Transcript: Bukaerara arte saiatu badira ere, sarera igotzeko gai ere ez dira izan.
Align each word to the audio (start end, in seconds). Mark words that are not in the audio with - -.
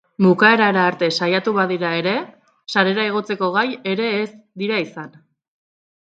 Bukaerara 0.25 0.83
arte 0.91 1.07
saiatu 1.17 1.51
badira 1.57 1.91
ere, 1.97 2.13
sarera 2.75 3.05
igotzeko 3.09 3.49
gai 3.57 3.65
ere 3.91 4.07
ez 4.23 4.31
dira 4.63 4.81
izan. 4.85 5.13